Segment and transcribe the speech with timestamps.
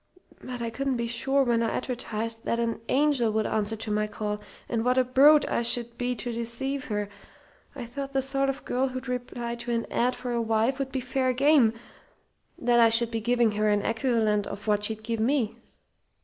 [0.43, 4.07] But I couldn't be sure when I advertised what an angel would answer to my
[4.07, 7.07] call, and what a brute I should be to deceive her.
[7.75, 10.91] I thought the sort of girl who'd reply to an 'ad' for a wife would
[10.91, 11.73] be fair game;
[12.57, 15.57] that I should be giving her an equivalent for what she'd give me.